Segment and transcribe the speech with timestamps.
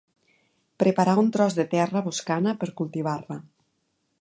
[0.83, 3.39] Preparar un tros de terra boscana per cultivar-la.